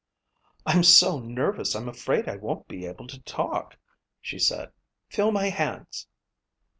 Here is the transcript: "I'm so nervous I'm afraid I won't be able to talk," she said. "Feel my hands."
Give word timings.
"I'm 0.65 0.81
so 0.81 1.19
nervous 1.19 1.75
I'm 1.75 1.87
afraid 1.87 2.27
I 2.27 2.35
won't 2.35 2.67
be 2.67 2.87
able 2.87 3.05
to 3.05 3.21
talk," 3.21 3.77
she 4.19 4.39
said. 4.39 4.71
"Feel 5.09 5.31
my 5.31 5.49
hands." 5.51 6.07